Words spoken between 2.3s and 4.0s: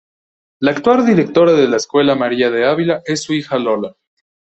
de Ávila es su hija Lola.